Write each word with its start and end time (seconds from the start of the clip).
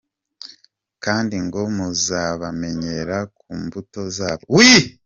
Kandi 1.03 1.35
ngo 1.45 1.59
muzabamenyera 1.75 3.17
ku 3.37 3.49
mbuto 3.61 4.01
zabo! 4.17 4.45